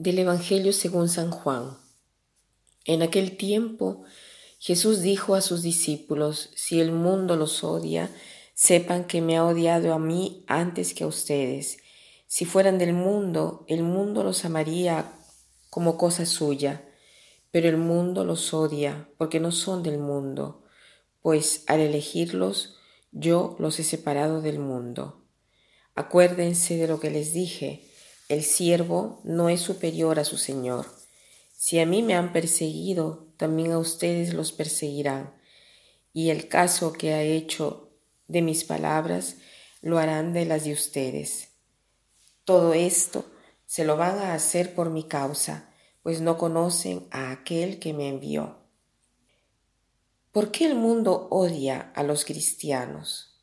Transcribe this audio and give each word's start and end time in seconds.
Del 0.00 0.18
Evangelio 0.18 0.72
según 0.72 1.10
San 1.10 1.30
Juan. 1.30 1.76
En 2.86 3.02
aquel 3.02 3.36
tiempo 3.36 4.02
Jesús 4.58 5.02
dijo 5.02 5.34
a 5.34 5.42
sus 5.42 5.60
discípulos, 5.60 6.48
si 6.54 6.80
el 6.80 6.90
mundo 6.90 7.36
los 7.36 7.62
odia, 7.64 8.10
sepan 8.54 9.04
que 9.04 9.20
me 9.20 9.36
ha 9.36 9.44
odiado 9.44 9.92
a 9.92 9.98
mí 9.98 10.42
antes 10.46 10.94
que 10.94 11.04
a 11.04 11.06
ustedes. 11.06 11.76
Si 12.26 12.46
fueran 12.46 12.78
del 12.78 12.94
mundo, 12.94 13.66
el 13.68 13.82
mundo 13.82 14.24
los 14.24 14.46
amaría 14.46 15.12
como 15.68 15.98
cosa 15.98 16.24
suya, 16.24 16.82
pero 17.50 17.68
el 17.68 17.76
mundo 17.76 18.24
los 18.24 18.54
odia 18.54 19.06
porque 19.18 19.38
no 19.38 19.52
son 19.52 19.82
del 19.82 19.98
mundo, 19.98 20.64
pues 21.20 21.62
al 21.66 21.80
elegirlos 21.80 22.78
yo 23.12 23.54
los 23.58 23.78
he 23.78 23.84
separado 23.84 24.40
del 24.40 24.60
mundo. 24.60 25.26
Acuérdense 25.94 26.78
de 26.78 26.88
lo 26.88 27.00
que 27.00 27.10
les 27.10 27.34
dije, 27.34 27.89
el 28.30 28.44
siervo 28.44 29.20
no 29.24 29.48
es 29.48 29.60
superior 29.60 30.20
a 30.20 30.24
su 30.24 30.38
Señor. 30.38 30.86
Si 31.52 31.80
a 31.80 31.84
mí 31.84 32.00
me 32.00 32.14
han 32.14 32.32
perseguido, 32.32 33.26
también 33.36 33.72
a 33.72 33.78
ustedes 33.78 34.34
los 34.34 34.52
perseguirán. 34.52 35.34
Y 36.12 36.30
el 36.30 36.46
caso 36.46 36.92
que 36.92 37.12
ha 37.12 37.22
hecho 37.22 37.90
de 38.28 38.40
mis 38.40 38.62
palabras, 38.62 39.38
lo 39.82 39.98
harán 39.98 40.32
de 40.32 40.44
las 40.44 40.62
de 40.62 40.72
ustedes. 40.72 41.48
Todo 42.44 42.72
esto 42.72 43.24
se 43.66 43.84
lo 43.84 43.96
van 43.96 44.18
a 44.18 44.34
hacer 44.34 44.76
por 44.76 44.90
mi 44.90 45.02
causa, 45.08 45.68
pues 46.04 46.20
no 46.20 46.38
conocen 46.38 47.08
a 47.10 47.32
aquel 47.32 47.80
que 47.80 47.92
me 47.92 48.08
envió. 48.08 48.60
¿Por 50.30 50.52
qué 50.52 50.66
el 50.66 50.76
mundo 50.76 51.26
odia 51.32 51.90
a 51.96 52.04
los 52.04 52.24
cristianos? 52.24 53.39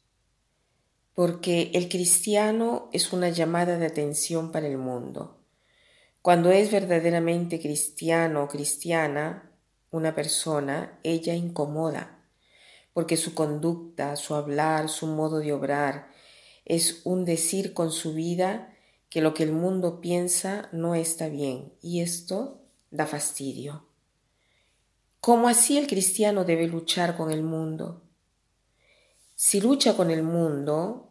Porque 1.18 1.72
el 1.74 1.90
cristiano 1.90 2.92
es 2.94 3.12
una 3.12 3.30
llamada 3.30 3.80
de 3.80 3.88
atención 3.88 4.52
para 4.52 4.68
el 4.68 4.78
mundo. 4.78 5.42
Cuando 6.22 6.52
es 6.52 6.72
verdaderamente 6.72 7.60
cristiano 7.60 8.44
o 8.44 8.48
cristiana, 8.48 9.52
una 9.90 10.14
persona, 10.14 11.00
ella 11.02 11.34
incomoda, 11.34 12.24
porque 12.94 13.18
su 13.18 13.34
conducta, 13.34 14.16
su 14.16 14.36
hablar, 14.36 14.90
su 14.90 15.08
modo 15.08 15.40
de 15.40 15.54
obrar 15.54 16.12
es 16.66 17.02
un 17.04 17.26
decir 17.26 17.74
con 17.74 17.92
su 17.92 18.14
vida 18.14 18.76
que 19.10 19.22
lo 19.22 19.34
que 19.34 19.42
el 19.42 19.54
mundo 19.54 20.02
piensa 20.02 20.70
no 20.72 20.94
está 20.94 21.30
bien 21.30 21.74
y 21.82 22.02
esto 22.02 22.62
da 22.92 23.08
fastidio. 23.08 23.88
¿Cómo 25.20 25.48
así 25.48 25.80
el 25.80 25.88
cristiano 25.88 26.46
debe 26.46 26.68
luchar 26.68 27.18
con 27.18 27.32
el 27.32 27.42
mundo? 27.42 28.04
Si 29.34 29.62
lucha 29.62 29.96
con 29.96 30.10
el 30.10 30.22
mundo, 30.22 31.07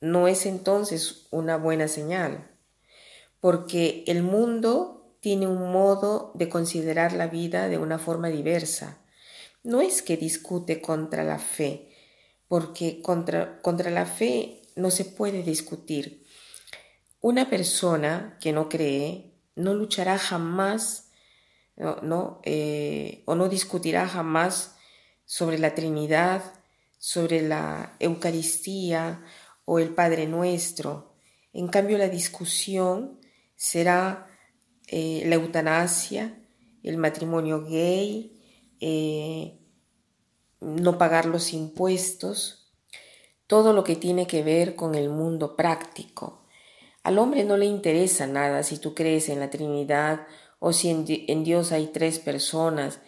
no 0.00 0.28
es 0.28 0.46
entonces 0.46 1.26
una 1.30 1.56
buena 1.56 1.88
señal, 1.88 2.50
porque 3.40 4.04
el 4.06 4.22
mundo 4.22 5.16
tiene 5.20 5.46
un 5.46 5.72
modo 5.72 6.32
de 6.34 6.48
considerar 6.48 7.12
la 7.12 7.26
vida 7.26 7.68
de 7.68 7.78
una 7.78 7.98
forma 7.98 8.28
diversa. 8.28 8.98
No 9.62 9.80
es 9.80 10.02
que 10.02 10.16
discute 10.16 10.80
contra 10.80 11.24
la 11.24 11.38
fe, 11.38 11.92
porque 12.48 13.02
contra, 13.02 13.60
contra 13.62 13.90
la 13.90 14.06
fe 14.06 14.62
no 14.76 14.90
se 14.90 15.04
puede 15.04 15.42
discutir, 15.42 16.24
una 17.20 17.50
persona 17.50 18.38
que 18.40 18.52
no 18.52 18.68
cree 18.68 19.32
no 19.56 19.74
luchará 19.74 20.18
jamás 20.18 21.06
no, 21.76 22.40
eh, 22.44 23.22
o 23.26 23.34
no 23.34 23.48
discutirá 23.48 24.08
jamás 24.08 24.76
sobre 25.24 25.58
la 25.58 25.74
Trinidad, 25.74 26.42
sobre 26.98 27.42
la 27.42 27.94
Eucaristía 27.98 29.22
o 29.66 29.78
el 29.78 29.90
Padre 29.90 30.26
Nuestro. 30.26 31.12
En 31.52 31.68
cambio, 31.68 31.98
la 31.98 32.08
discusión 32.08 33.20
será 33.54 34.28
eh, 34.86 35.24
la 35.26 35.34
eutanasia, 35.34 36.42
el 36.82 36.96
matrimonio 36.96 37.64
gay, 37.64 38.40
eh, 38.80 39.58
no 40.60 40.96
pagar 40.96 41.26
los 41.26 41.52
impuestos, 41.52 42.72
todo 43.46 43.72
lo 43.72 43.84
que 43.84 43.96
tiene 43.96 44.26
que 44.26 44.42
ver 44.42 44.74
con 44.76 44.94
el 44.94 45.10
mundo 45.10 45.56
práctico. 45.56 46.46
Al 47.02 47.18
hombre 47.18 47.44
no 47.44 47.56
le 47.56 47.66
interesa 47.66 48.26
nada 48.26 48.62
si 48.62 48.78
tú 48.78 48.94
crees 48.94 49.28
en 49.28 49.40
la 49.40 49.50
Trinidad 49.50 50.26
o 50.58 50.72
si 50.72 50.90
en, 50.90 51.44
Dios 51.44 51.72
hay 51.72 51.88
tres 51.88 52.18
personas. 52.18 53.00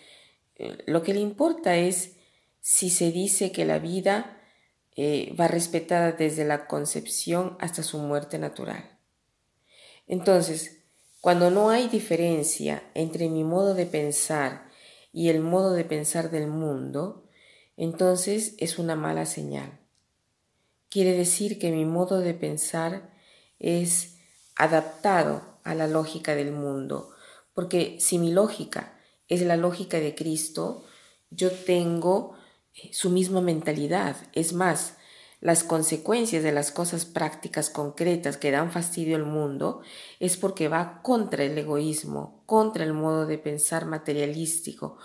Eh, 0.57 0.79
lo 0.87 1.03
que 1.03 1.15
le 1.15 1.21
importa 1.21 1.77
es 1.77 2.17
si 2.61 2.91
se 2.91 3.11
dice 3.11 3.53
que 3.53 3.65
la 3.65 3.79
vida 3.79 4.38
eh, 5.01 5.33
va 5.39 5.47
respetada 5.47 6.11
desde 6.11 6.45
la 6.45 6.67
concepción 6.67 7.57
hasta 7.61 7.85
su 7.85 7.99
muerte 7.99 8.37
natural. 8.37 8.99
Entonces, 10.09 10.81
cuando 11.21 11.53
no 11.53 11.71
hay 11.71 11.87
diferencia 11.87 12.83
entre 12.95 13.29
mi 13.29 13.45
modo 13.45 13.75
de 13.75 13.87
pensar 13.87 14.69
y 15.13 15.29
el 15.29 15.39
modo 15.39 15.75
de 15.75 15.85
pensar 15.85 16.33
del 16.33 16.49
mundo, 16.49 17.29
entonces 17.77 18.57
es 18.59 18.81
una 18.81 18.97
mala 18.97 19.25
señal. 19.25 19.79
Quiere 20.89 21.13
decir 21.13 21.61
que 21.61 21.71
mi 21.71 21.85
modo 21.85 22.19
de 22.19 22.35
pensar 22.35 23.15
es 23.61 24.17
adaptado 24.57 25.61
a 25.63 25.77
la 25.77 25.87
lógica 25.87 26.35
del 26.35 26.51
mundo, 26.51 27.11
porque 27.55 27.99
si 28.01 28.19
mi 28.19 28.33
lógica 28.33 28.99
es 29.29 29.43
la 29.43 29.57
lógica 29.57 30.01
de 30.01 30.17
Cristo, 30.17 30.85
yo 31.31 31.53
tengo 31.53 32.38
su 32.93 33.11
misma 33.11 33.41
mentalidad. 33.41 34.17
Es 34.33 34.53
más, 34.53 34.97
las 35.41 35.63
consecuencias 35.63 36.43
de 36.43 36.51
las 36.51 36.73
cosas 36.73 37.05
prácticas 37.05 37.71
concretas 37.71 38.37
que 38.37 38.51
dan 38.51 38.73
fastidio 38.73 39.15
al 39.15 39.25
mundo 39.25 39.83
es 40.19 40.37
porque 40.37 40.67
va 40.67 41.01
contra 41.03 41.45
el 41.45 41.57
egoísmo, 41.57 42.43
contra 42.45 42.83
el 42.83 42.93
modo 42.93 43.25
de 43.25 43.39
pensar 43.39 43.87
materialístico, 43.87 44.99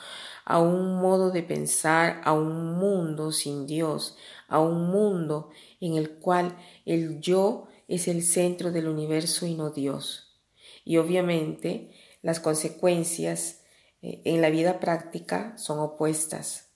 a 0.44 0.60
un 0.60 1.00
modo 1.00 1.30
de 1.30 1.44
pensar, 1.44 2.22
a 2.24 2.34
un 2.34 2.74
mundo 2.80 3.32
sin 3.32 3.68
Dios, 3.68 4.18
a 4.48 4.60
un 4.60 4.90
mundo 4.90 5.52
en 5.80 5.96
el 5.96 6.16
cual 6.16 6.58
el 6.86 7.20
yo 7.20 7.68
es 7.88 8.08
el 8.08 8.24
centro 8.24 8.72
del 8.72 8.88
universo 8.88 9.46
y 9.46 9.54
no 9.54 9.70
Dios. 9.70 10.42
Y 10.84 10.98
obviamente 10.98 11.92
las 12.24 12.40
consecuencias 12.40 13.62
eh, 14.02 14.22
en 14.26 14.42
la 14.42 14.50
vida 14.50 14.80
práctica 14.80 15.56
son 15.58 15.80
opuestas. 15.80 16.73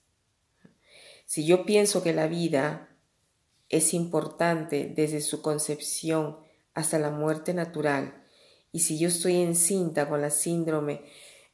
Si 1.27 1.45
yo 1.45 1.65
pienso 1.65 2.01
que 2.01 2.13
la 2.13 2.27
vida 2.27 2.89
es 3.69 3.93
importante 3.93 4.91
desde 4.95 5.21
su 5.21 5.43
concepción 5.43 6.38
hasta 6.73 6.97
la 6.97 7.11
muerte 7.11 7.53
natural, 7.53 8.23
y 8.71 8.79
si 8.79 8.97
yo 8.97 9.09
estoy 9.09 9.35
encinta 9.35 10.09
con 10.09 10.21
la 10.21 10.31
síndrome, 10.31 11.01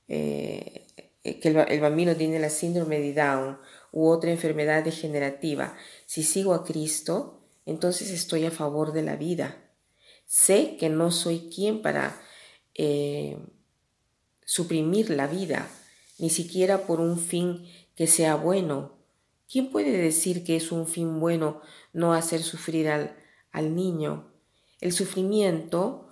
eh, 0.07 0.85
que 1.23 1.50
el, 1.50 1.57
el 1.57 1.81
bambino 1.81 2.16
tiene 2.16 2.39
la 2.39 2.50
síndrome 2.50 3.00
de 3.00 3.13
Down 3.13 3.57
u 3.91 4.07
otra 4.07 4.31
enfermedad 4.31 4.83
degenerativa, 4.83 5.75
si 6.06 6.23
sigo 6.23 6.53
a 6.53 6.63
Cristo, 6.63 7.41
entonces 7.66 8.12
estoy 8.12 8.45
a 8.45 8.51
favor 8.51 8.94
de 8.94 9.01
la 9.01 9.17
vida. 9.17 9.57
Sé 10.25 10.78
que 10.78 10.89
no 10.89 11.12
soy 11.12 11.50
quien 11.53 11.81
para 11.81 12.22
eh, 12.75 13.38
suprimir 14.45 15.09
la 15.09 15.28
vida, 15.28 15.67
ni 16.19 16.29
siquiera 16.29 16.85
por 16.85 17.00
un 17.00 17.19
fin 17.19 17.67
que 17.95 18.07
sea 18.07 18.35
bueno. 18.35 19.03
¿Quién 19.53 19.69
puede 19.69 19.91
decir 19.91 20.44
que 20.44 20.56
es 20.56 20.72
un 20.72 20.88
fin 20.88 21.19
bueno 21.19 21.62
no 21.94 22.16
hacer 22.16 22.41
sufrir 22.41 22.90
al, 22.90 23.16
al 23.52 23.75
niño? 23.75 24.34
El 24.81 24.94
sufrimiento 24.94 26.08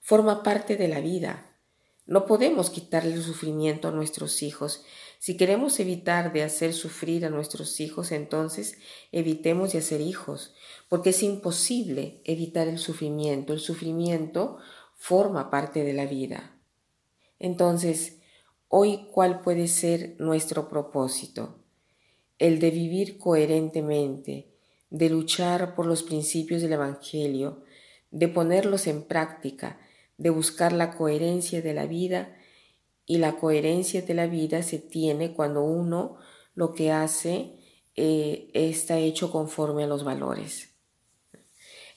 forma 0.00 0.44
parte 0.44 0.76
de 0.76 0.86
la 0.86 1.00
vida. 1.00 1.58
No 2.06 2.26
podemos 2.26 2.70
quitarle 2.70 3.14
el 3.14 3.24
sufrimiento 3.24 3.88
a 3.88 3.90
nuestros 3.90 4.40
hijos. 4.44 4.84
Si 5.18 5.36
queremos 5.36 5.80
evitar 5.80 6.32
de 6.32 6.44
hacer 6.44 6.74
sufrir 6.74 7.26
a 7.26 7.28
nuestros 7.28 7.80
hijos, 7.80 8.12
entonces 8.12 8.78
evitemos 9.10 9.72
de 9.72 9.80
hacer 9.80 10.00
hijos, 10.00 10.54
porque 10.88 11.10
es 11.10 11.24
imposible 11.24 12.22
evitar 12.22 12.68
el 12.68 12.78
sufrimiento. 12.78 13.52
El 13.52 13.58
sufrimiento 13.58 14.58
forma 14.94 15.50
parte 15.50 15.82
de 15.82 15.92
la 15.92 16.06
vida. 16.06 16.56
Entonces, 17.40 18.20
hoy, 18.68 19.08
¿cuál 19.10 19.40
puede 19.40 19.66
ser 19.66 20.14
nuestro 20.20 20.68
propósito? 20.68 21.63
El 22.38 22.58
de 22.58 22.70
vivir 22.70 23.18
coherentemente, 23.18 24.48
de 24.90 25.10
luchar 25.10 25.74
por 25.74 25.86
los 25.86 26.02
principios 26.02 26.62
del 26.62 26.72
Evangelio, 26.72 27.62
de 28.10 28.28
ponerlos 28.28 28.86
en 28.86 29.02
práctica, 29.02 29.80
de 30.18 30.30
buscar 30.30 30.72
la 30.72 30.96
coherencia 30.96 31.62
de 31.62 31.74
la 31.74 31.86
vida 31.86 32.36
y 33.06 33.18
la 33.18 33.36
coherencia 33.36 34.02
de 34.02 34.14
la 34.14 34.26
vida 34.26 34.62
se 34.62 34.78
tiene 34.78 35.34
cuando 35.34 35.62
uno 35.62 36.18
lo 36.54 36.72
que 36.72 36.92
hace 36.92 37.58
eh, 37.96 38.50
está 38.54 38.98
hecho 38.98 39.30
conforme 39.30 39.84
a 39.84 39.86
los 39.86 40.04
valores. 40.04 40.70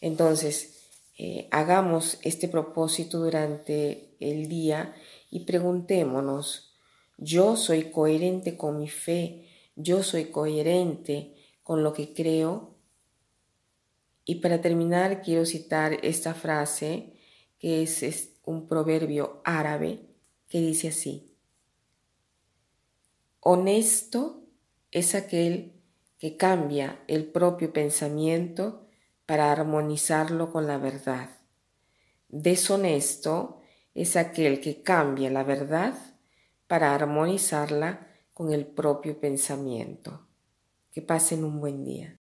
Entonces, 0.01 0.90
eh, 1.18 1.48
hagamos 1.51 2.19
este 2.22 2.48
propósito 2.48 3.19
durante 3.19 4.16
el 4.19 4.48
día 4.48 4.95
y 5.31 5.45
preguntémonos, 5.45 6.75
yo 7.18 7.56
soy 7.56 7.90
coherente 7.92 8.57
con 8.57 8.78
mi 8.78 8.90
fe, 8.90 9.47
yo 9.78 10.04
soy 10.04 10.26
coherente 10.26 11.36
con 11.64 11.84
lo 11.84 11.94
que 11.94 12.14
creo. 12.14 12.76
Y 14.26 14.36
para 14.36 14.60
terminar, 14.60 15.22
quiero 15.22 15.46
citar 15.46 15.94
esta 16.04 16.34
frase 16.34 17.14
que 17.60 17.84
es, 17.84 18.34
un 18.44 18.68
proverbio 18.68 19.42
árabe 19.44 20.08
que 20.48 20.62
dice 20.62 20.88
así. 20.88 21.36
Honesto 23.42 24.46
es 24.92 25.16
aquel 25.16 25.74
que 26.18 26.38
cambia 26.38 27.04
el 27.08 27.26
propio 27.26 27.74
pensamiento 27.74 28.88
para 29.26 29.52
armonizarlo 29.52 30.52
con 30.52 30.66
la 30.66 30.78
verdad. 30.78 31.30
Deshonesto 32.30 33.62
es 33.94 34.16
aquel 34.16 34.62
que 34.62 34.82
cambia 34.82 35.30
la 35.30 35.44
verdad 35.44 35.94
para 36.68 36.96
armonizarla 36.96 38.06
con 38.38 38.54
el 38.54 38.68
propio 38.68 39.19
pensamiento. 39.19 40.28
Que 40.92 41.01
pasen 41.01 41.44
un 41.44 41.60
buen 41.60 41.84
día. 41.84 42.17